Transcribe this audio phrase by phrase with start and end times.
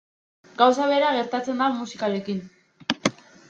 [0.61, 2.43] Gauza bera gertatzen da musikarekin.